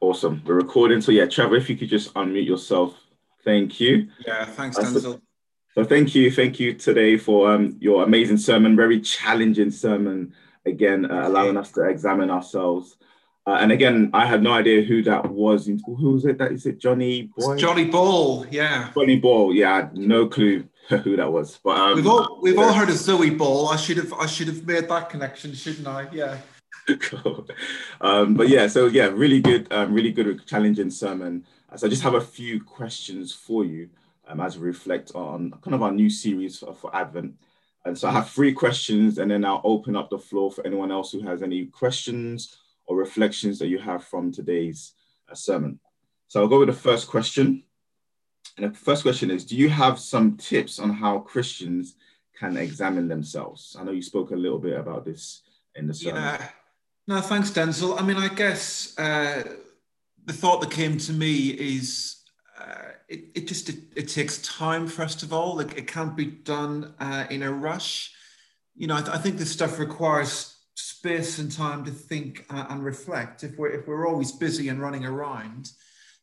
[0.00, 0.42] Awesome.
[0.46, 1.02] We're recording.
[1.02, 2.96] So yeah, Trevor, if you could just unmute yourself.
[3.44, 4.08] Thank you.
[4.26, 5.20] Yeah, thanks, Denzel.
[5.74, 10.34] So thank you, thank you today for um, your amazing sermon, very challenging sermon.
[10.66, 12.96] Again, uh, allowing us to examine ourselves.
[13.46, 15.66] Uh, and again, I had no idea who that was.
[15.66, 16.38] Who was it?
[16.38, 17.56] That is it, Johnny Boy?
[17.56, 18.90] Johnny Ball, yeah.
[18.94, 19.88] Johnny Ball, yeah.
[19.92, 21.58] No clue who that was.
[21.62, 22.62] But um, we've all we've yeah.
[22.62, 23.68] all heard of Zoe Ball.
[23.68, 26.08] I should have I should have made that connection, shouldn't I?
[26.10, 26.38] Yeah.
[26.96, 27.46] Cool.
[28.02, 31.44] Um, but yeah, so yeah, really good, um, really good, challenging sermon.
[31.76, 33.90] So I just have a few questions for you
[34.26, 37.34] um, as we reflect on kind of our new series for, for Advent.
[37.84, 40.90] And so I have three questions, and then I'll open up the floor for anyone
[40.90, 44.92] else who has any questions or reflections that you have from today's
[45.30, 45.78] uh, sermon.
[46.28, 47.64] So I'll go with the first question.
[48.56, 51.94] And the first question is Do you have some tips on how Christians
[52.38, 53.76] can examine themselves?
[53.78, 55.42] I know you spoke a little bit about this
[55.74, 56.22] in the sermon.
[56.22, 56.48] Yeah.
[57.10, 58.00] No, thanks, Denzel.
[58.00, 59.42] I mean, I guess uh,
[60.26, 62.22] the thought that came to me is
[62.56, 65.56] uh, it, it just it, it, takes time first of all.
[65.56, 68.14] Like it can't be done uh, in a rush.
[68.76, 72.66] You know I, th- I, think this stuff requires space and time to think uh,
[72.68, 73.42] and reflect.
[73.42, 75.72] If we're if we're always busy and running around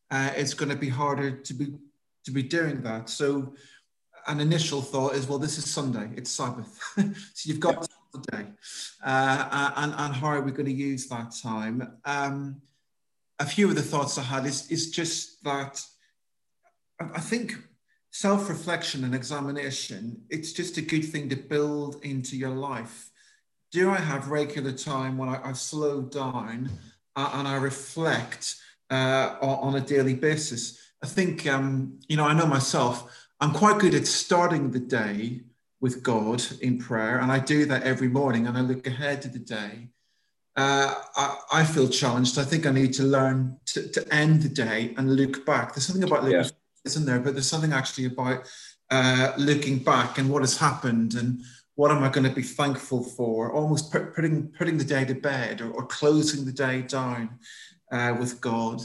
[0.10, 1.74] uh, it's going to be harder to be
[2.24, 3.10] to be doing that.
[3.10, 3.56] So
[4.26, 6.10] an initial thought is well this is sunday.
[6.16, 6.80] It's sabbath.
[7.34, 7.87] So you've got
[8.24, 8.46] the day
[9.06, 12.62] uh, and, and how are we going to use that time um,
[13.40, 15.82] a few of the thoughts i had is, is just that
[17.00, 17.58] I think
[18.12, 23.10] self reflection and examination, it's just a good thing to build into your life.
[23.72, 26.70] Do I have regular time when I, I slow down
[27.16, 28.56] uh, and I reflect
[28.90, 30.80] uh, on, a daily basis?
[31.04, 35.42] I think, um, you know, I know myself, I'm quite good at starting the day
[35.80, 39.28] with God in prayer, and I do that every morning and I look ahead to
[39.28, 39.90] the day.
[40.56, 42.40] Uh, I, I, feel challenged.
[42.40, 45.76] I think I need to learn to, to, end the day and look back.
[45.76, 46.50] There's something about looking yeah
[46.88, 47.20] isn't there?
[47.20, 48.50] But there's something actually about
[48.90, 51.44] uh, looking back and what has happened and
[51.76, 53.52] what am I going to be thankful for?
[53.52, 57.38] Almost put, putting putting the day to bed or, or closing the day down
[57.92, 58.82] uh, with God.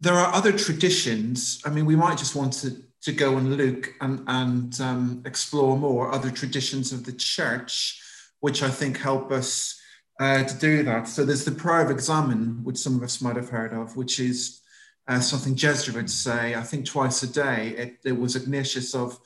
[0.00, 1.60] There are other traditions.
[1.66, 5.76] I mean, we might just want to to go and look and and um, explore
[5.76, 8.00] more other traditions of the church,
[8.40, 9.80] which I think help us
[10.20, 11.08] uh, to do that.
[11.08, 14.20] So there's the prayer of examen, which some of us might have heard of, which
[14.20, 14.60] is
[15.08, 17.74] uh, something Jesuits say, I think twice a day.
[17.76, 19.18] It, it was Ignatius of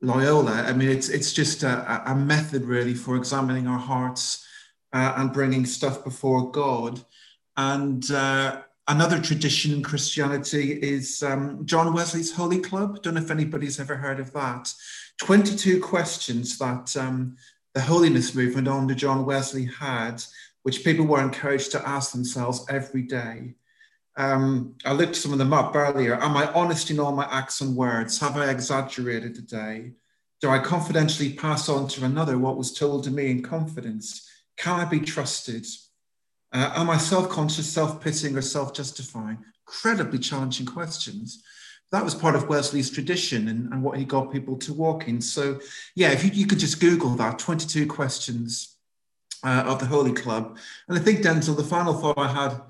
[0.00, 0.52] Loyola.
[0.52, 4.46] I mean, it's, it's just a, a method really for examining our hearts
[4.92, 7.00] uh, and bringing stuff before God.
[7.56, 13.02] And uh, another tradition in Christianity is um, John Wesley's Holy Club.
[13.02, 14.72] Don't know if anybody's ever heard of that.
[15.18, 17.36] 22 questions that um,
[17.74, 20.22] the holiness movement under John Wesley had,
[20.62, 23.54] which people were encouraged to ask themselves every day.
[24.16, 26.20] Um, I looked some of them up earlier.
[26.20, 28.20] Am I honest in all my acts and words?
[28.20, 29.92] Have I exaggerated today?
[30.40, 34.28] Do I confidentially pass on to another what was told to me in confidence?
[34.56, 35.66] Can I be trusted?
[36.52, 39.38] Uh, am I self conscious, self pitying, or self justifying?
[39.66, 41.42] Incredibly challenging questions.
[41.90, 45.20] That was part of Wesley's tradition and, and what he got people to walk in.
[45.20, 45.60] So,
[45.94, 48.76] yeah, if you, you could just Google that 22 questions
[49.44, 50.58] uh, of the Holy Club.
[50.88, 52.60] And I think, Denzel, the final thought I had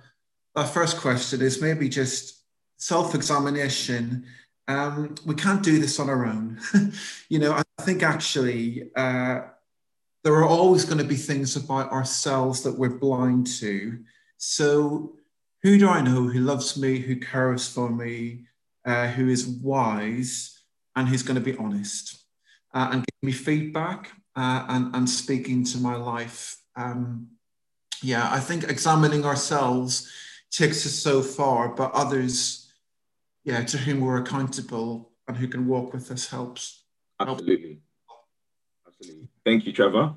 [0.56, 2.42] our first question is maybe just
[2.78, 4.26] self-examination.
[4.68, 6.60] Um, we can't do this on our own.
[7.28, 9.42] you know, I think actually uh,
[10.22, 13.98] there are always going to be things about ourselves that we're blind to.
[14.36, 15.16] So,
[15.62, 18.46] who do I know who loves me, who cares for me,
[18.84, 20.60] uh, who is wise,
[20.96, 22.24] and who's going to be honest
[22.74, 26.56] uh, and give me feedback uh, and, and speaking to my life?
[26.76, 27.28] Um,
[28.02, 30.10] yeah, I think examining ourselves
[30.50, 32.72] takes us so far, but others,
[33.44, 36.84] yeah, to whom we're accountable and who can walk with us helps.
[37.20, 37.80] Absolutely.
[38.86, 39.28] Absolutely.
[39.44, 40.14] Thank you, Trevor.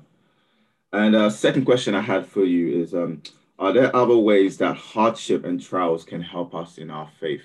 [0.92, 3.22] And uh, second question I had for you is um,
[3.58, 7.42] Are there other ways that hardship and trials can help us in our faith?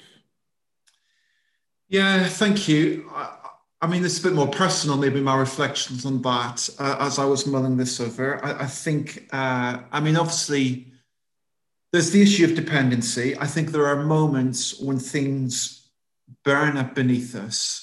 [1.89, 3.09] Yeah, thank you.
[3.13, 3.37] I,
[3.81, 7.17] I mean, this is a bit more personal, maybe my reflections on that uh, as
[7.17, 8.43] I was mulling this over.
[8.45, 10.87] I, I think, uh, I mean, obviously,
[11.91, 13.37] there's the issue of dependency.
[13.39, 15.89] I think there are moments when things
[16.45, 17.80] burn up beneath us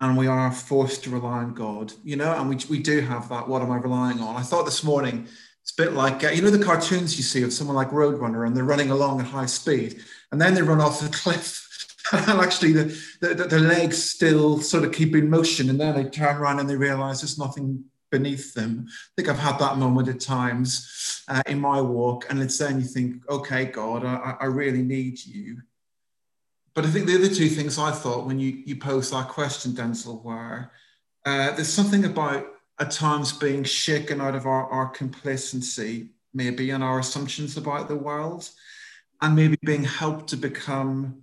[0.00, 3.28] and we are forced to rely on God, you know, and we, we do have
[3.28, 3.48] that.
[3.48, 4.36] What am I relying on?
[4.36, 5.26] I thought this morning,
[5.62, 8.46] it's a bit like, uh, you know, the cartoons you see of someone like Roadrunner
[8.46, 10.02] and they're running along at high speed
[10.32, 11.66] and then they run off the cliff.
[12.12, 12.84] and actually, the,
[13.20, 16.68] the, the legs still sort of keep in motion and then they turn around and
[16.68, 18.86] they realize there's nothing beneath them.
[18.88, 22.80] I think I've had that moment at times uh, in my walk, and it's then
[22.80, 25.58] you think, okay, God, I, I really need you.
[26.74, 29.72] But I think the other two things I thought when you, you posed that question,
[29.72, 30.70] Denzel, were
[31.26, 32.46] uh, there's something about
[32.78, 37.96] at times being shaken out of our, our complacency, maybe, and our assumptions about the
[37.96, 38.48] world,
[39.20, 41.22] and maybe being helped to become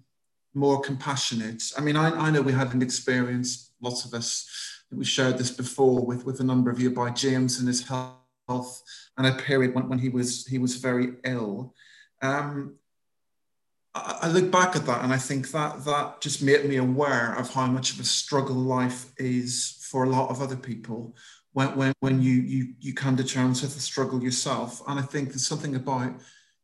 [0.53, 1.63] more compassionate.
[1.77, 4.47] I mean, I, I know we had an experience, lots of us,
[4.91, 8.83] we shared this before with, with a number of you by James and his health
[9.17, 11.73] and a period when, when he was he was very ill.
[12.21, 12.75] Um,
[14.21, 17.53] I, look back at that and I think that that just made me aware of
[17.53, 21.15] how much of a struggle life is for a lot of other people
[21.53, 24.81] when, when, when you, you, you come to terms with the struggle yourself.
[24.88, 26.13] And I think there's something about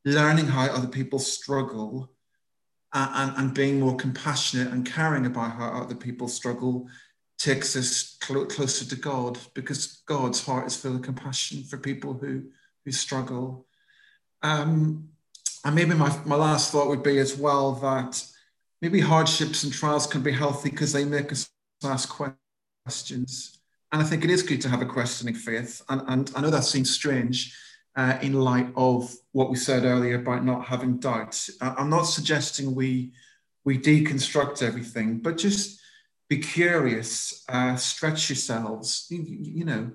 [0.05, 2.11] learning how other people struggle
[2.93, 6.87] and, and, and being more compassionate and caring about how other people struggle
[7.39, 12.13] takes us cl- closer to God because God's heart is full of compassion for people
[12.13, 12.43] who,
[12.85, 13.65] who struggle.
[14.41, 15.09] Um,
[15.63, 18.23] and maybe my, my last thought would be as well that
[18.81, 21.49] maybe hardships and trials can be healthy because they make us
[21.83, 23.59] ask questions.
[23.91, 25.81] And I think it is good to have a questioning faith.
[25.87, 27.57] And, and I know that seems strange
[27.95, 31.51] uh, in light of what we said earlier about not having doubts.
[31.61, 33.13] I'm not suggesting we
[33.65, 35.79] we deconstruct everything, but just
[36.29, 39.91] be curious, uh, stretch yourselves, you, you, know,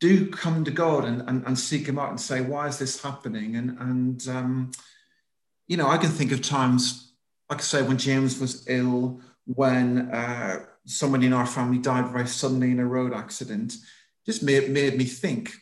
[0.00, 3.02] do come to God and, and, and, seek Him out and say, why is this
[3.02, 3.56] happening?
[3.56, 4.70] And, and um,
[5.68, 7.12] you know, I can think of times,
[7.50, 12.26] like I say, when James was ill, when uh, somebody in our family died very
[12.26, 13.76] suddenly in a road accident,
[14.24, 15.52] just made, made me think,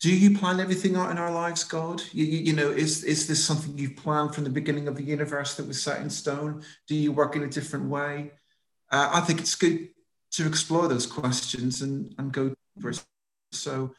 [0.00, 2.02] do you plan everything out in our lives, God?
[2.12, 5.02] You, you, you, know, is, is this something you've planned from the beginning of the
[5.02, 6.62] universe that was set in stone?
[6.88, 8.32] Do you work in a different way?
[8.90, 9.88] uh, I think it's good
[10.32, 12.92] to explore those questions and, and go deeper.
[13.52, 13.94] So,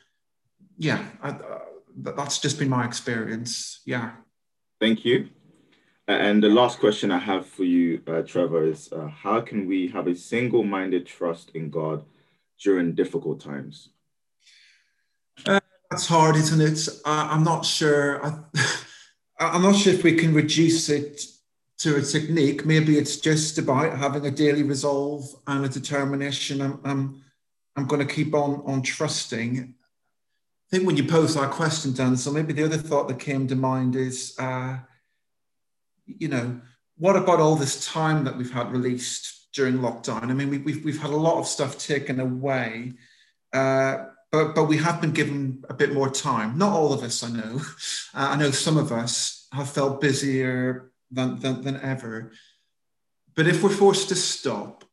[0.78, 1.60] yeah, I, uh,
[1.98, 3.82] that's just been my experience.
[3.86, 4.12] Yeah.
[4.80, 5.30] Thank you.
[6.08, 9.88] And the last question I have for you, uh, Trevor, is uh, how can we
[9.90, 12.04] have a single minded trust in God
[12.62, 13.90] during difficult times?
[15.46, 15.60] Uh,
[15.90, 16.88] that's hard, isn't it?
[17.06, 18.26] I'm not sure.
[18.26, 18.40] I,
[19.40, 21.22] I'm not sure if we can reduce it
[21.80, 22.66] to a technique.
[22.66, 26.62] Maybe it's just about having a daily resolve and a determination.
[26.62, 27.24] I'm, I'm,
[27.76, 29.60] I'm going to keep on, on trusting.
[29.60, 33.56] I think when you pose that question, Denzel, maybe the other thought that came to
[33.56, 34.78] mind is, uh,
[36.06, 36.62] you know,
[36.98, 40.24] what about all this time that we've had released during lockdown?
[40.24, 42.94] I mean, we, we've, we've had a lot of stuff taken away,
[43.54, 46.58] uh, but, but we have been given a bit more time.
[46.58, 47.62] Not all of us, I know.
[48.14, 52.32] Uh, I know some of us have felt busier, than, than, than ever.
[53.36, 54.86] But if we're forced to stop,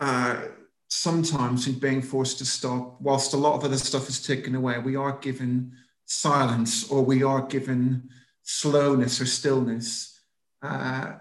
[0.00, 0.40] uh,
[0.88, 4.78] sometimes in being forced to stop, whilst a lot of other stuff is taken away,
[4.78, 5.72] we are given
[6.06, 8.08] silence or we are given
[8.42, 10.20] slowness or stillness.
[10.62, 11.12] Uh,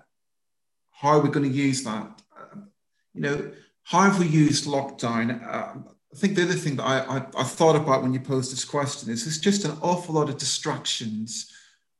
[0.92, 2.22] how are we going to use that?
[2.36, 2.62] Uh,
[3.14, 3.52] you know,
[3.84, 5.46] how have we used lockdown?
[5.46, 5.80] Uh,
[6.14, 8.66] I think the other thing that I, I, I, thought about when you posed this
[8.66, 11.52] question is there's just an awful lot of distractions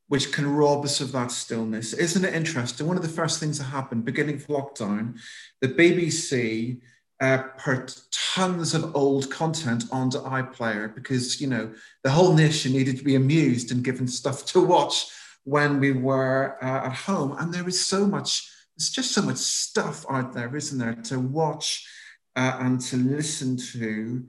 [0.08, 1.94] which can rob us of that stillness.
[1.94, 2.88] Isn't it interesting?
[2.88, 5.20] One of the first things that happened, beginning of lockdown,
[5.60, 6.80] the BBC
[7.20, 11.72] uh, put tons of old content onto iPlayer because you know
[12.04, 15.08] the whole nation needed to be amused and given stuff to watch
[15.44, 17.36] when we were uh, at home.
[17.40, 21.20] And there is so much, there's just so much stuff out there, isn't there, to
[21.20, 21.88] watch
[22.36, 24.26] uh, and to listen to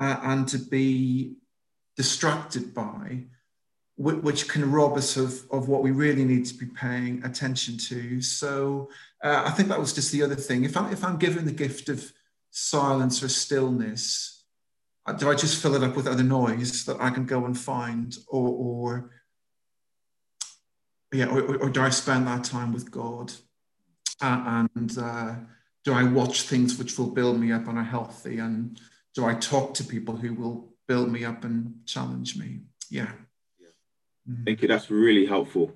[0.00, 1.36] uh, and to be
[1.96, 3.24] distracted by
[3.96, 8.20] which can rob us of, of what we really need to be paying attention to.
[8.20, 8.90] So
[9.22, 10.64] uh, I think that was just the other thing.
[10.64, 12.12] If I'm, if I'm given the gift of
[12.54, 14.44] silence or stillness,
[15.06, 17.58] uh, do I just fill it up with other noise that I can go and
[17.58, 19.10] find, or, or
[21.12, 23.32] yeah, or, or, do I spend that time with God?
[24.22, 25.34] Uh, and uh,
[25.84, 28.38] do I watch things which will build me up and are healthy?
[28.38, 28.80] And
[29.14, 32.60] do I talk to people who will build me up and challenge me?
[32.88, 33.10] Yeah.
[34.44, 34.68] Thank you.
[34.68, 35.72] That's really helpful.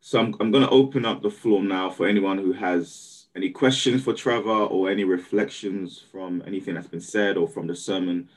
[0.00, 3.50] So I'm, I'm going to open up the floor now for anyone who has any
[3.50, 8.28] questions for Trevor or any reflections from anything that's been said or from the sermon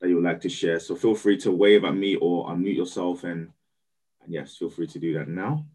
[0.00, 0.80] that you would like to share.
[0.80, 3.52] So feel free to wave at me or unmute yourself and,
[4.22, 5.66] and yes, feel free to do that now.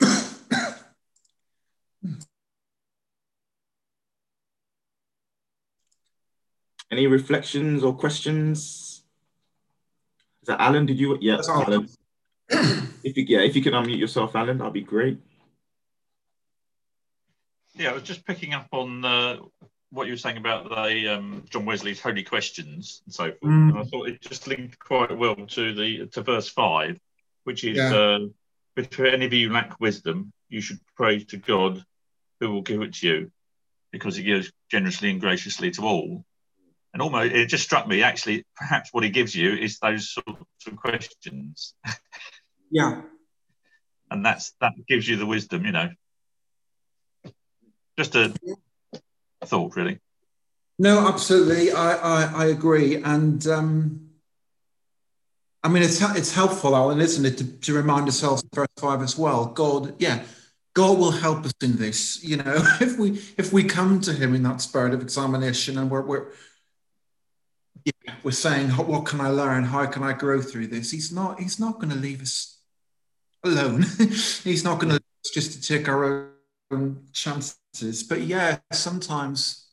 [6.92, 9.02] Any reflections or questions?
[10.42, 10.86] Is that Alan?
[10.86, 11.18] Did you?
[11.20, 11.88] Yeah, Alan.
[13.04, 15.18] if you yeah, if you can unmute yourself, Alan, that'd be great.
[17.74, 19.36] Yeah, I was just picking up on uh,
[19.90, 23.42] what you were saying about the um, John Wesley's holy questions and so forth.
[23.42, 23.70] Mm.
[23.70, 26.98] And I thought it just linked quite well to the to verse five,
[27.44, 27.94] which is yeah.
[27.94, 28.18] uh,
[28.76, 31.84] if any of you lack wisdom, you should pray to God,
[32.40, 33.32] who will give it to you,
[33.90, 36.24] because He gives generously and graciously to all.
[36.94, 40.66] And almost, it just struck me actually, perhaps what He gives you is those sorts
[40.66, 41.74] of questions.
[42.72, 43.02] Yeah.
[44.10, 45.90] and that's that gives you the wisdom, you know.
[47.98, 48.32] Just a
[49.44, 50.00] thought, really.
[50.78, 53.46] No, absolutely, I I, I agree, and.
[53.46, 54.08] Um,
[55.64, 59.16] I mean, it's it's helpful, Alan, isn't it, to, to remind ourselves verse five as
[59.16, 59.46] well.
[59.46, 60.24] God, yeah,
[60.74, 62.22] God will help us in this.
[62.24, 65.88] You know, if we if we come to Him in that spirit of examination, and
[65.88, 66.32] we're we're
[67.84, 69.64] yeah, we're saying, what can I learn?
[69.64, 70.90] How can I grow through this?
[70.90, 72.58] He's not He's not going to leave us
[73.44, 73.82] alone.
[74.44, 76.30] he's not going to just to take our
[76.70, 78.02] own chances.
[78.02, 79.68] But yeah, sometimes,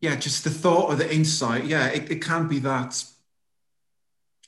[0.00, 3.04] yeah, just the thought or the insight, yeah, it, it can be that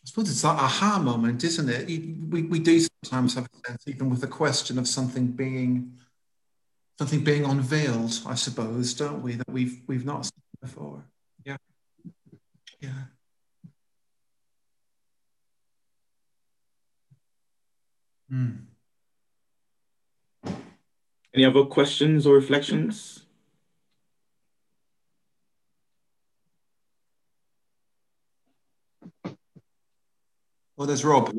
[0.02, 1.86] I suppose it's that aha moment, isn't it?
[1.86, 5.98] We, we do sometimes have a sense, even with the question of something being
[6.98, 9.34] something being unveiled, I suppose, don't we?
[9.34, 11.04] That we've we've not seen before.
[11.44, 11.58] Yeah.
[12.80, 13.04] Yeah.
[18.30, 18.50] Hmm.
[21.34, 23.26] Any other questions or reflections?
[30.76, 31.34] Well, there's Rob.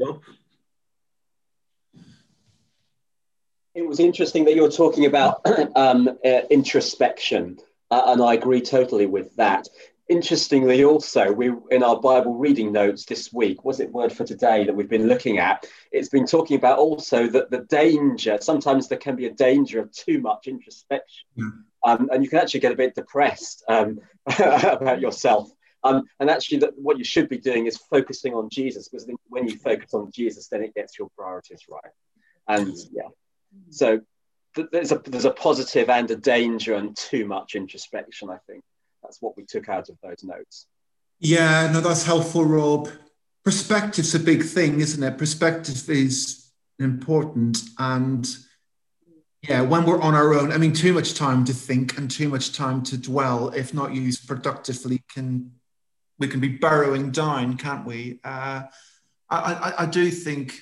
[3.74, 5.42] It was interesting that you were talking about
[5.76, 7.58] um, uh, introspection,
[7.90, 9.68] uh, and I agree totally with that.
[10.12, 14.66] Interestingly, also, we in our Bible reading notes this week, was it Word for Today
[14.66, 15.66] that we've been looking at?
[15.90, 18.38] It's been talking about also that the danger.
[18.42, 21.52] Sometimes there can be a danger of too much introspection, mm.
[21.86, 24.02] um, and you can actually get a bit depressed um,
[24.38, 25.50] about yourself.
[25.86, 29.48] Um, and actually, that what you should be doing is focusing on Jesus, because when
[29.48, 31.94] you focus on Jesus, then it gets your priorities right.
[32.50, 33.08] And yeah,
[33.70, 34.02] so
[34.56, 38.30] th- there's a there's a positive and a danger and too much introspection.
[38.30, 38.66] I think
[39.12, 40.68] that's what we took out of those notes.
[41.20, 42.88] Yeah, no, that's helpful, Rob.
[43.44, 45.18] Perspective's a big thing, isn't it?
[45.18, 46.50] Perspective is
[46.80, 48.26] important, and
[49.42, 52.30] yeah, when we're on our own, I mean, too much time to think and too
[52.30, 55.52] much time to dwell, if not used productively, can
[56.18, 58.22] we can be burrowing down, can't we?
[58.24, 58.64] Uh,
[59.30, 60.62] I, I, I do think,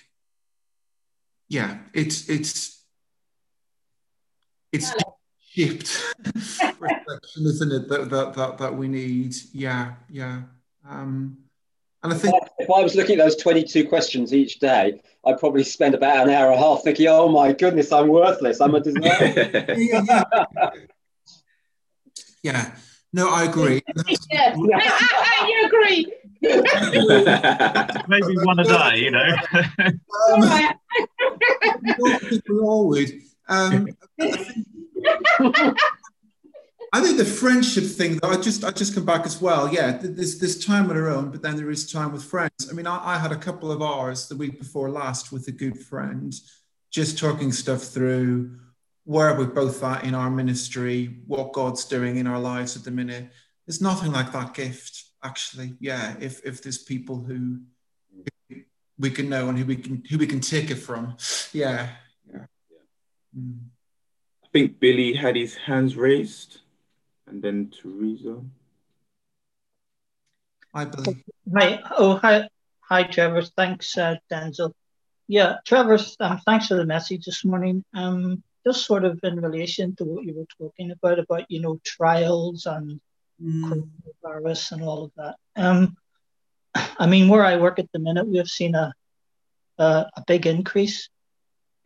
[1.50, 2.84] yeah, it's it's
[4.72, 4.91] it's
[5.60, 6.16] shaped
[6.80, 7.89] reflection, isn't it?
[7.89, 9.36] That, that that that we need.
[9.54, 10.42] Yeah, yeah.
[10.88, 11.38] Um,
[12.04, 15.63] and I think if I was looking at those 22 questions each day, I'd probably
[15.63, 18.62] spend about an hour and a half thinking, "Oh my goodness, I'm worthless.
[18.62, 20.24] I'm a disaster." yeah.
[22.44, 22.72] yeah.
[23.12, 23.82] No, I agree.
[24.32, 24.56] yes,
[25.48, 26.13] you agree.
[28.08, 29.36] Maybe one a day, you know.
[30.32, 30.70] um,
[32.30, 33.36] people always.
[33.50, 33.88] Um,
[34.22, 34.68] I think
[37.20, 39.72] the friendship thing, though, I just I just come back as well.
[39.72, 42.70] Yeah, there's there's time on our own, but then there is time with friends.
[42.70, 45.51] I mean, I, I had a couple of hours the week before last with a
[45.51, 46.34] good friend,
[46.92, 48.58] just talking stuff through
[49.04, 52.92] where we're both at in our ministry, what God's doing in our lives at the
[52.92, 53.30] minute.
[53.68, 55.74] There's nothing like that gift, actually.
[55.82, 57.60] Yeah, if if there's people who
[58.98, 61.18] we can know and who we can who we can take it from.
[61.51, 61.89] Yeah.
[62.32, 62.46] Yeah.
[62.72, 63.38] yeah.
[63.38, 63.60] Mm.
[64.50, 66.62] I think Billy had his hands raised,
[67.27, 68.41] and then Teresa.
[70.74, 71.24] Hi, Billy.
[71.56, 71.79] Hi.
[71.96, 72.50] Oh, hi.
[72.82, 73.44] Hi, Trevor.
[73.44, 74.74] Thanks, uh, Denzel.
[75.27, 76.00] Yeah, Trevor.
[76.20, 77.86] Um, thanks for the message this morning.
[77.94, 81.79] Um, just sort of in relation to what you were talking about, about, you know,
[81.86, 83.00] trials and
[83.39, 83.88] mm.
[84.25, 85.36] coronavirus and all of that.
[85.56, 85.96] Um,
[86.74, 88.94] I mean, where I work at the minute, we have seen a,
[89.77, 91.10] a, a big increase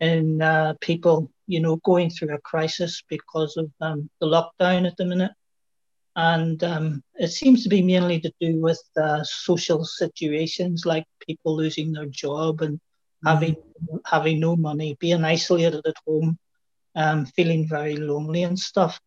[0.00, 4.96] in uh, people, you know, going through a crisis because of um, the lockdown at
[4.96, 5.32] the minute.
[6.16, 11.56] And um, it seems to be mainly to do with uh, social situations like people
[11.56, 12.80] losing their job and
[13.24, 13.28] mm.
[13.28, 13.56] having
[14.06, 16.38] having no money, being isolated at home,
[16.94, 19.00] um, feeling very lonely and stuff.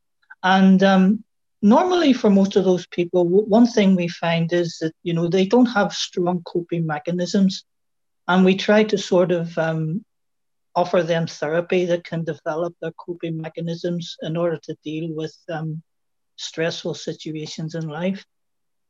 [0.43, 1.23] And um,
[1.61, 5.45] normally, for most of those people, one thing we find is that you know they
[5.45, 7.63] don't have strong coping mechanisms,
[8.27, 10.03] and we try to sort of um,
[10.77, 15.81] offer them therapy that can develop their coping mechanisms in order to deal with um,
[16.35, 18.23] stressful situations in life.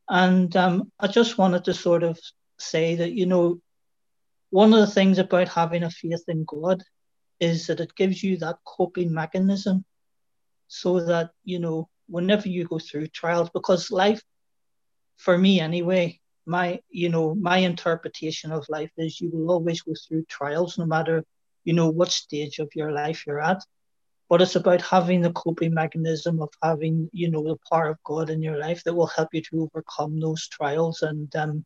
[0.10, 2.20] And um, I just wanted to sort of
[2.60, 3.62] say that you know
[4.50, 6.84] one of the things about having a faith in God
[7.40, 9.86] is that it gives you that coping mechanism
[10.68, 14.22] so that, you know, whenever you go through trials, because life,
[15.18, 19.94] for me anyway, my, you know, my interpretation of life is you will always go
[20.08, 21.24] through trials, no matter,
[21.68, 23.62] you know, what stage of your life you're at.
[24.30, 28.30] But it's about having the coping mechanism of having, you know, the power of God
[28.30, 31.66] in your life that will help you to overcome those trials and, um,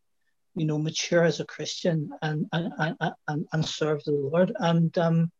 [0.55, 4.51] you know, mature as a Christian and and, and, and serve the Lord.
[4.57, 5.31] And um,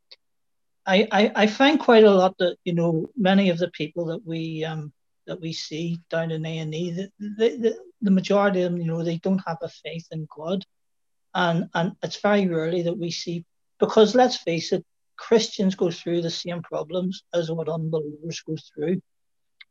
[0.86, 4.26] I, I, I find quite a lot that you know many of the people that
[4.26, 4.94] we um,
[5.28, 8.88] that we see down in A and E, the, the, the majority of them, you
[8.88, 10.66] know, they don't have a faith in God,
[11.34, 13.46] and and it's very rarely that we see
[13.82, 14.86] because let's face it,
[15.18, 19.02] Christians go through the same problems as what unbelievers go through,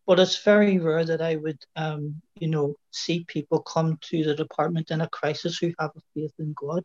[0.06, 4.34] but it's very rare that I would um, you know see people come to the
[4.34, 6.84] department in a crisis who have a faith in God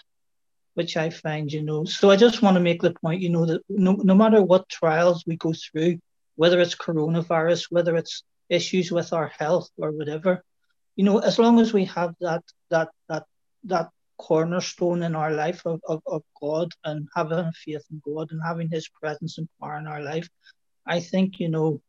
[0.75, 1.85] which I find, you know.
[1.85, 4.69] So I just want to make the point, you know, that no, no matter what
[4.69, 5.99] trials we go through,
[6.35, 10.43] whether it's coronavirus, whether it's issues with our health or whatever,
[10.95, 13.23] you know, as long as we have that that that
[13.63, 18.41] that cornerstone in our life of, of, of God and having faith in God and
[18.45, 20.27] having his presence and power in our life,
[20.85, 21.81] I think, you know,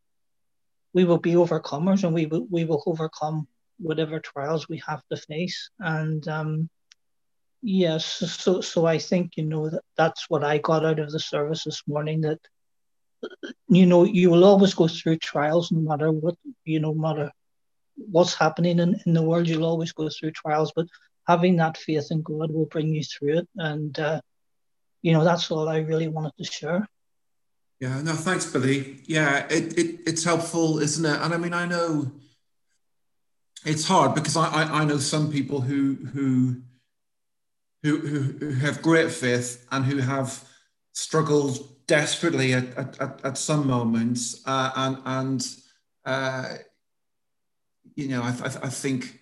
[0.93, 3.47] we will be overcomers and we will we will overcome
[3.79, 5.71] whatever trials we have to face.
[5.81, 6.69] And um
[7.63, 11.19] Yes, so so I think you know that that's what I got out of the
[11.19, 12.21] service this morning.
[12.21, 12.39] That
[13.69, 17.33] you know you will always go through trials, no matter what you know, matter
[17.97, 19.49] what's happening in, in the world.
[19.49, 20.87] You'll always go through trials, but
[21.27, 23.49] having that faith in God will bring you through it.
[23.57, 24.21] And uh,
[25.03, 26.89] you know that's all I really wanted to share.
[27.81, 29.03] Yeah, no, thanks, Billy.
[29.05, 31.21] Yeah, it, it it's helpful, isn't it?
[31.21, 32.13] And I mean, I know
[33.65, 36.63] it's hard because I, I, I know some people who who
[37.83, 40.45] who, who, have great faith and who have
[40.93, 44.43] struggled desperately at, at, at some moments.
[44.45, 45.47] Uh, and, and
[46.05, 46.55] uh,
[47.95, 49.21] you know, I, I, I think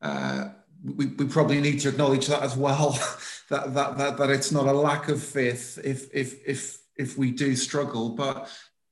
[0.00, 0.50] uh,
[0.84, 2.92] we, we probably need to acknowledge that as well,
[3.50, 7.30] that, that, that, that it's not a lack of faith if, if, if, if we
[7.30, 8.10] do struggle.
[8.10, 8.48] But,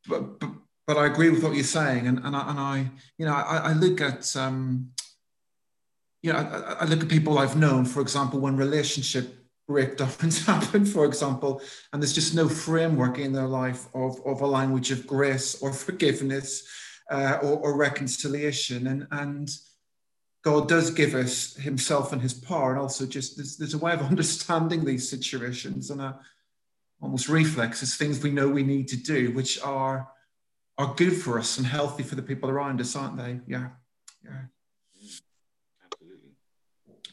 [0.06, 0.40] but,
[0.86, 2.06] but, I agree with what you're saying.
[2.06, 4.90] And, and, I, and I, you know, I, I look at, um,
[6.22, 10.84] you know, I, I, look at people I've known, for example, when relationship breakdowns happen,
[10.84, 15.06] for example, and there's just no framework in their life of, of a language of
[15.06, 16.66] grace or forgiveness
[17.10, 18.86] uh, or, or, reconciliation.
[18.86, 19.50] And, and
[20.44, 22.72] God does give us himself and his power.
[22.72, 26.18] And also just there's, there's a way of understanding these situations and a
[27.00, 27.80] almost reflex.
[27.80, 30.08] reflexes, things we know we need to do, which are
[30.76, 33.40] are good for us and healthy for the people around us, aren't they?
[33.46, 33.68] Yeah.
[34.24, 34.42] Yeah.
[35.84, 36.30] Absolutely.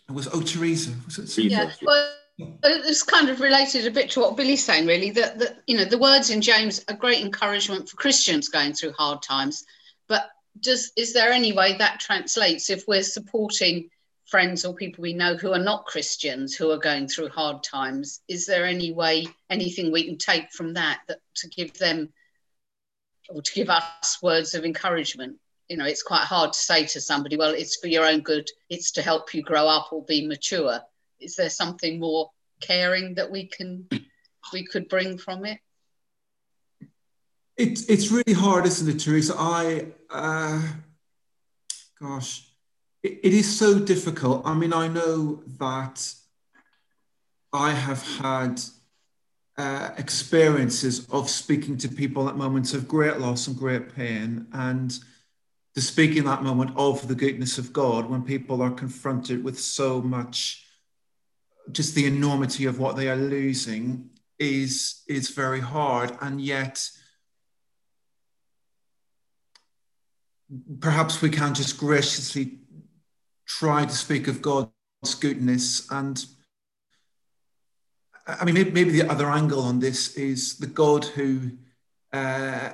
[0.10, 0.92] It was oh Teresa.
[1.06, 1.72] Was it yeah.
[1.82, 5.12] Well, it's kind of related a bit to what Billy's saying, really.
[5.12, 8.94] That that you know the words in James are great encouragement for Christians going through
[8.94, 9.64] hard times,
[10.08, 13.90] but does is there any way that translates if we're supporting
[14.26, 18.22] friends or people we know who are not Christians who are going through hard times?
[18.28, 22.10] Is there any way anything we can take from that that to give them
[23.30, 25.38] or to give us words of encouragement?
[25.72, 28.46] you know it's quite hard to say to somebody well it's for your own good
[28.70, 30.82] it's to help you grow up or be mature
[31.22, 33.88] is there something more caring that we can
[34.52, 35.60] we could bring from it
[37.62, 40.62] it's it's really hard isn't it teresa i uh
[42.02, 42.48] gosh
[43.04, 46.14] it, it is so difficult i mean i know that
[47.54, 48.60] i have had
[49.58, 54.98] uh, experiences of speaking to people at moments of great loss and great pain and
[55.76, 59.60] to speak in that moment of the goodness of God when people are confronted with
[59.60, 60.66] so much,
[61.72, 66.12] just the enormity of what they are losing is, is very hard.
[66.22, 66.90] And yet,
[70.80, 72.60] perhaps we can just graciously
[73.46, 74.70] try to speak of God's
[75.20, 75.90] goodness.
[75.92, 76.24] And
[78.28, 81.52] I mean, maybe, maybe the other angle on this is the God who
[82.14, 82.72] uh,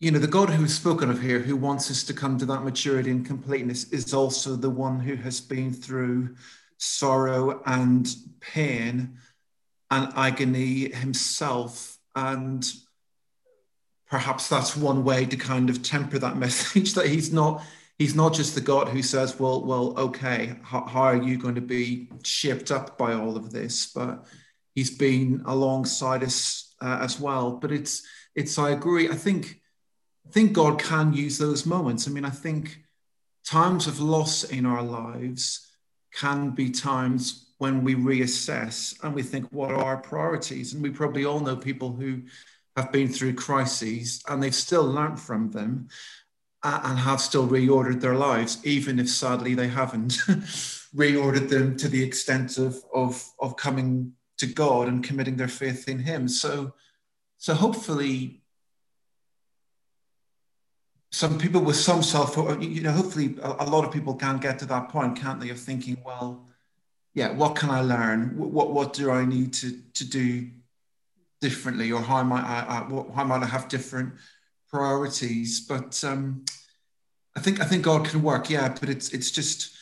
[0.00, 2.46] you know, the God who is spoken of here, who wants us to come to
[2.46, 6.34] that maturity and completeness, is also the one who has been through
[6.78, 8.08] sorrow and
[8.40, 9.18] pain
[9.90, 11.98] and agony himself.
[12.16, 12.66] And
[14.10, 17.62] perhaps that's one way to kind of temper that message that he's not
[17.98, 21.54] he's not just the God who says, well, well, okay, how, how are you going
[21.54, 23.92] to be shaped up by all of this?
[23.92, 24.24] But
[24.74, 27.52] he's been alongside us uh, as well.
[27.52, 28.02] But it's
[28.34, 29.08] it's I agree.
[29.08, 29.60] I think
[30.26, 32.08] I think God can use those moments.
[32.08, 32.82] I mean, I think
[33.44, 35.66] times of loss in our lives
[36.14, 40.72] can be times when we reassess and we think, what are our priorities?
[40.72, 42.22] And we probably all know people who
[42.76, 45.88] have been through crises and they've still learned from them
[46.62, 50.12] and have still reordered their lives, even if sadly they haven't
[50.94, 55.88] reordered them to the extent of, of, of coming to God and committing their faith
[55.88, 56.28] in Him.
[56.28, 56.74] So,
[57.38, 58.42] so hopefully,
[61.12, 64.58] some people with some self, you know, hopefully a, a lot of people can get
[64.58, 66.46] to that point, can't they, of thinking, well,
[67.14, 68.36] yeah, what can I learn?
[68.36, 70.50] What, what do I need to, to do
[71.40, 74.14] differently or how might I, I how might I have different
[74.68, 75.60] priorities?
[75.60, 76.44] But um,
[77.36, 78.68] I think I think God can work, yeah.
[78.68, 79.76] But it's it's just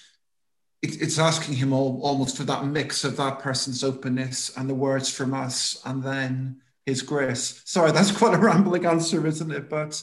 [0.82, 4.74] it, it's asking Him all, almost for that mix of that person's openness and the
[4.74, 7.62] words from us, and then His grace.
[7.64, 9.68] Sorry, that's quite a rambling answer, isn't it?
[9.68, 10.02] But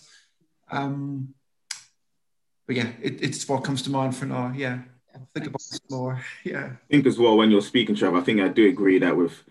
[0.72, 1.34] um,
[2.68, 4.52] but yeah, it, it's what comes to mind for now.
[4.56, 4.80] Yeah,
[5.34, 6.22] think about this more.
[6.44, 8.18] Yeah, I think as well when you're speaking, Trevor.
[8.18, 9.44] I think I do agree that with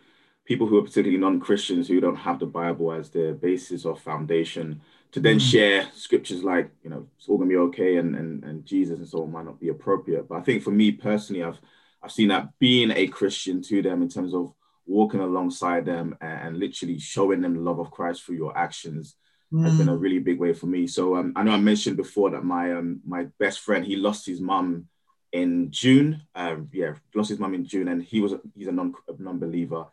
[0.44, 4.80] people who are particularly non-Christians who don't have the Bible as their basis or foundation
[5.12, 5.50] to then mm.
[5.50, 9.08] share scriptures like you know it's all gonna be okay and, and and Jesus and
[9.08, 10.28] so on might not be appropriate.
[10.28, 11.58] But I think for me personally, I've
[12.02, 14.52] I've seen that being a Christian to them in terms of
[14.86, 19.16] walking alongside them and, and literally showing them the love of Christ through your actions
[19.52, 19.64] mm.
[19.64, 20.00] has been a mm.
[20.00, 20.86] really big way for me.
[20.86, 24.26] So um, I know I mentioned before that my um my best friend he lost
[24.26, 24.88] his mum
[25.32, 26.22] in June.
[26.34, 29.86] Um, yeah, lost his mum in June, and he was he's a non non-believer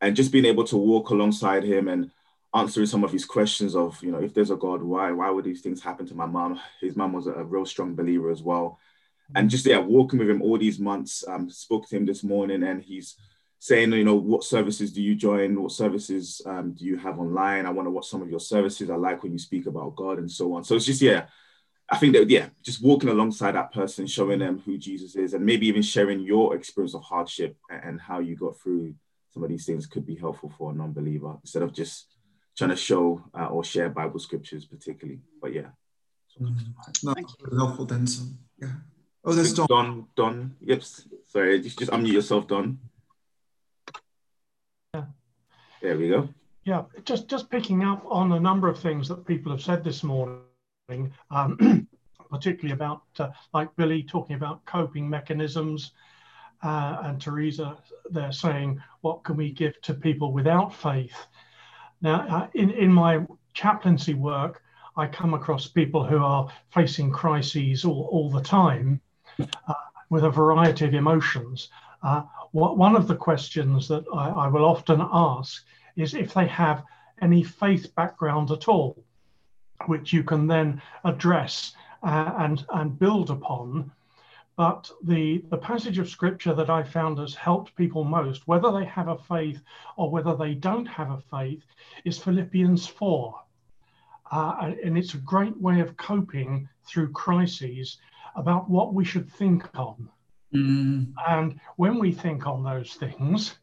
[0.00, 2.10] and just being able to walk alongside him and
[2.54, 5.44] answering some of his questions of you know if there's a god why why would
[5.44, 8.78] these things happen to my mom his mom was a, real strong believer as well.
[9.34, 12.64] And just yeah walking with him all these months um spoke to him this morning
[12.64, 13.16] and he's
[13.60, 15.60] saying you know what services do you join?
[15.60, 17.66] What services um, do you have online?
[17.66, 20.18] I want to watch some of your services i like when you speak about god
[20.18, 20.64] and so on.
[20.64, 21.26] So it's just yeah
[21.92, 25.44] i think that yeah just walking alongside that person showing them who jesus is and
[25.44, 28.94] maybe even sharing your experience of hardship and how you got through
[29.30, 32.16] some of these things could be helpful for a non-believer instead of just
[32.56, 35.20] trying to show uh, or share Bible scriptures particularly.
[35.40, 35.68] But yeah.
[36.40, 37.08] Mm-hmm.
[37.08, 37.14] No,
[37.58, 38.32] helpful, Denzel.
[38.60, 38.68] Yeah.
[39.24, 39.66] Oh, there's Don.
[39.68, 40.06] Don.
[40.16, 40.56] Don.
[40.60, 40.82] Yep.
[41.26, 42.78] Sorry, just just unmute yourself, Don.
[44.94, 45.04] Yeah.
[45.82, 46.28] There we go.
[46.64, 50.02] Yeah, just just picking up on a number of things that people have said this
[50.02, 51.86] morning, um,
[52.30, 55.92] particularly about uh, like Billy talking about coping mechanisms
[56.62, 57.78] uh, and Teresa,
[58.10, 61.16] they're saying, what can we give to people without faith?
[62.02, 64.62] Now, uh, in, in my chaplaincy work,
[64.96, 69.00] I come across people who are facing crises all, all the time
[69.40, 69.74] uh,
[70.10, 71.68] with a variety of emotions.
[72.02, 75.64] Uh, what, one of the questions that I, I will often ask
[75.96, 76.84] is if they have
[77.22, 79.02] any faith background at all,
[79.86, 83.90] which you can then address uh, and, and build upon
[84.60, 88.84] but the, the passage of scripture that I found has helped people most, whether they
[88.84, 89.62] have a faith
[89.96, 91.64] or whether they don't have a faith,
[92.04, 93.40] is Philippians 4.
[94.30, 97.96] Uh, and it's a great way of coping through crises
[98.36, 100.10] about what we should think on.
[100.54, 101.14] Mm.
[101.26, 103.56] And when we think on those things,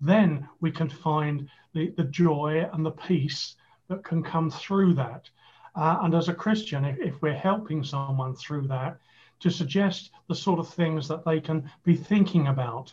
[0.00, 3.56] then we can find the, the joy and the peace
[3.88, 5.28] that can come through that.
[5.74, 8.96] Uh, and as a Christian, if, if we're helping someone through that,
[9.40, 12.92] to suggest the sort of things that they can be thinking about.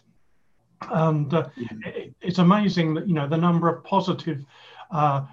[0.89, 1.49] And uh,
[1.85, 4.43] it, it's amazing that you know the number of positive
[4.89, 5.25] uh,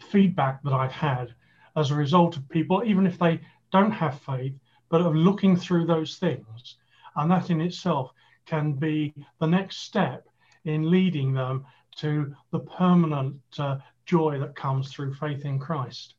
[0.00, 1.34] feedback that I've had
[1.76, 3.40] as a result of people, even if they
[3.70, 4.54] don't have faith,
[4.88, 6.76] but of looking through those things,
[7.16, 8.12] and that in itself
[8.46, 10.26] can be the next step
[10.64, 11.66] in leading them
[11.96, 16.14] to the permanent uh, joy that comes through faith in Christ.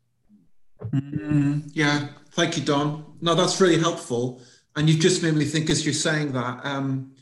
[0.81, 3.05] Mm, yeah, thank you, Don.
[3.21, 4.41] No, that's really helpful.
[4.75, 7.13] And you've just made me think as you're saying that, um,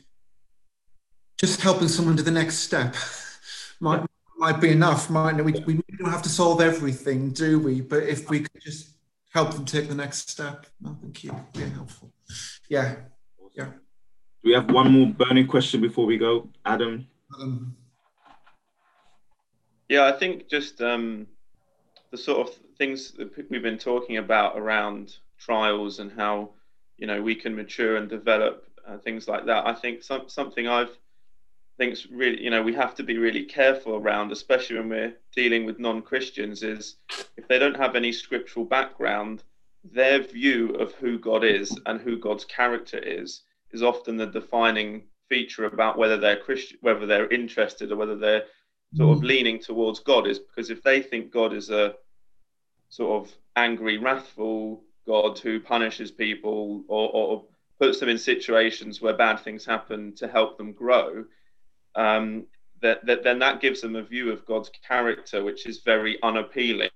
[1.38, 2.94] just helping someone to the next step
[3.80, 4.04] might
[4.38, 5.10] might be enough.
[5.10, 7.80] Might we, we don't have to solve everything, do we?
[7.80, 8.90] But if we could just
[9.30, 11.34] help them take the next step, no, thank you.
[11.54, 12.12] Really helpful.
[12.68, 12.96] Yeah,
[13.56, 13.64] yeah.
[13.64, 17.06] Do we have one more burning question before we go, Adam?
[17.34, 17.76] Adam.
[19.88, 21.26] Yeah, I think just um,
[22.10, 26.50] the sort of things that we've been talking about around trials and how
[26.96, 29.66] you know we can mature and develop uh, things like that.
[29.66, 30.96] I think some, something I've
[31.76, 35.64] think's really you know we have to be really careful around, especially when we're dealing
[35.64, 36.96] with non-Christians, is
[37.36, 39.42] if they don't have any scriptural background,
[39.84, 45.02] their view of who God is and who God's character is is often the defining
[45.28, 48.44] feature about whether they're Christian, whether they're interested or whether they're
[48.94, 49.26] sort of mm.
[49.26, 51.94] leaning towards God is because if they think God is a
[52.88, 57.44] sort of angry, wrathful God who punishes people or, or
[57.80, 61.24] puts them in situations where bad things happen to help them grow,
[61.94, 62.44] um,
[62.80, 66.90] that, that then that gives them a view of God's character which is very unappealing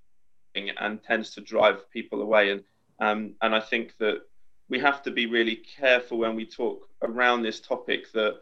[0.54, 2.50] and tends to drive people away.
[2.50, 2.64] And
[3.00, 4.20] um, and I think that
[4.68, 8.40] we have to be really careful when we talk around this topic that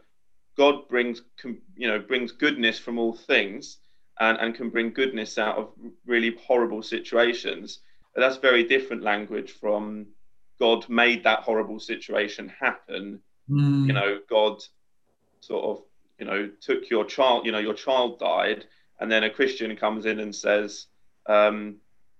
[0.55, 3.77] God brings you know brings goodness from all things
[4.19, 5.69] and, and can bring goodness out of
[6.05, 7.79] really horrible situations.
[8.13, 10.07] But that's very different language from
[10.59, 13.21] God made that horrible situation happen.
[13.49, 13.87] Mm.
[13.87, 14.61] You know, God
[15.41, 15.83] sort of
[16.21, 18.65] you know took your child you know your child died
[18.99, 20.85] and then a christian comes in and says
[21.25, 21.75] um,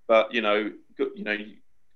[0.07, 1.37] but you know you know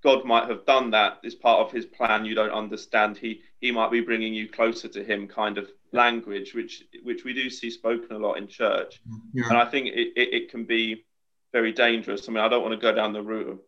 [0.04, 3.72] god might have done that as part of his plan you don't understand he he
[3.72, 7.70] might be bringing you closer to him kind of language which which we do see
[7.70, 9.02] spoken a lot in church
[9.34, 9.46] yeah.
[9.50, 11.06] and i think it, it, it can be
[11.52, 13.60] very dangerous i mean i don't want to go down the route of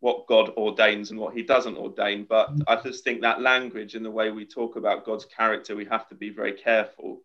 [0.00, 2.22] what God ordains and what He doesn't ordain.
[2.22, 2.62] But mm.
[2.68, 6.06] I just think that language and the way we talk about God's character, we have
[6.10, 7.20] to be very careful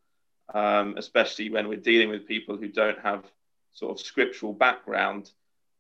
[0.53, 3.23] um, especially when we're dealing with people who don't have
[3.71, 5.31] sort of scriptural background.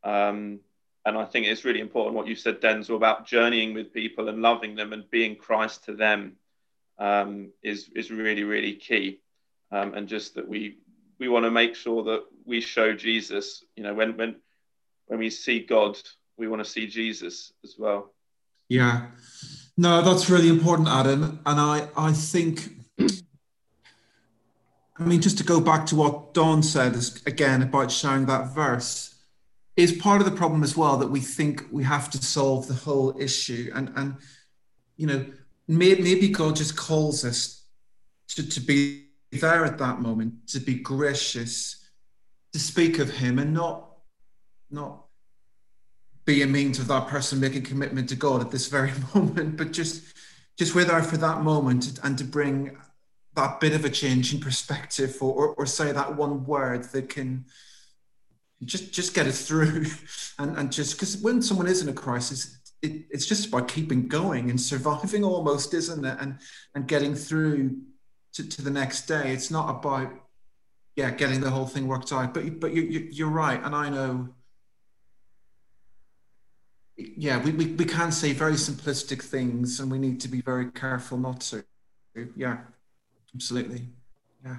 [0.03, 0.59] Um,
[1.05, 4.41] and I think it's really important what you said, Denzel, about journeying with people and
[4.41, 6.37] loving them and being Christ to them
[6.99, 9.19] um, is is really really key.
[9.71, 10.77] Um, and just that we
[11.19, 13.63] we want to make sure that we show Jesus.
[13.75, 14.35] You know, when when
[15.07, 15.97] when we see God,
[16.37, 18.13] we want to see Jesus as well.
[18.69, 19.07] Yeah,
[19.77, 21.39] no, that's really important, Adam.
[21.45, 22.69] And I I think
[24.97, 29.13] I mean, just to go back to what Don said again about sharing that verse,
[29.75, 32.73] is part of the problem as well that we think we have to solve the
[32.73, 33.71] whole issue.
[33.73, 34.15] And, and
[34.97, 35.25] you know,
[35.67, 37.65] may, maybe God just calls us
[38.29, 41.87] to, to be there at that moment, to be gracious,
[42.51, 43.89] to speak of Him and not,
[44.69, 45.03] not
[46.25, 49.71] be a means of that person making commitment to God at this very moment, but
[49.71, 50.03] just
[50.57, 52.77] just we're there for that moment and to bring
[53.35, 57.09] that bit of a change in perspective or, or, or say that one word that
[57.09, 57.45] can
[58.63, 59.85] just just get us through
[60.39, 64.07] and, and just because when someone is in a crisis it, it's just about keeping
[64.07, 66.17] going and surviving almost isn't it?
[66.19, 66.37] And
[66.75, 67.77] and getting through
[68.33, 69.31] to, to the next day.
[69.31, 70.11] It's not about
[70.95, 72.33] yeah getting the whole thing worked out.
[72.33, 73.61] But but you, you you're right.
[73.63, 74.29] And i know
[76.95, 80.69] yeah we, we, we can say very simplistic things and we need to be very
[80.71, 81.63] careful not to.
[82.35, 82.57] Yeah
[83.35, 83.87] Absolutely.
[84.45, 84.57] Yeah.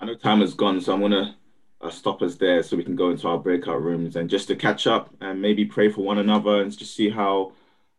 [0.00, 1.36] I know time has gone, so I'm gonna
[1.84, 4.56] Uh, stop us there so we can go into our breakout rooms and just to
[4.56, 7.52] catch up and maybe pray for one another and just see how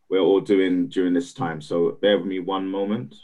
[0.10, 1.62] we're all doing during this time.
[1.62, 3.16] So bear with me one moment.